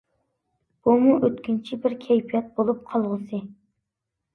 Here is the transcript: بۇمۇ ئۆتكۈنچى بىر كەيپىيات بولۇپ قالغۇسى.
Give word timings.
بۇمۇ 0.87 1.13
ئۆتكۈنچى 1.29 1.81
بىر 1.85 1.97
كەيپىيات 2.09 2.51
بولۇپ 2.59 2.85
قالغۇسى. 2.93 3.47